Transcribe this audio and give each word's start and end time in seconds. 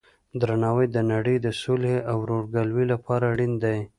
درناوی 0.39 0.87
د 0.91 0.97
نړۍ 1.11 1.37
د 1.41 1.47
صلحې 1.61 1.97
او 2.09 2.17
ورورګلوۍ 2.23 2.85
لپاره 2.93 3.23
اړین 3.31 3.53
دی. 3.63 3.79